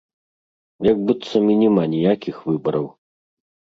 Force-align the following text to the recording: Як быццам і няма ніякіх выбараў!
Як 0.87 0.97
быццам 1.11 1.43
і 1.55 1.59
няма 1.63 1.83
ніякіх 1.93 2.35
выбараў! 2.49 2.85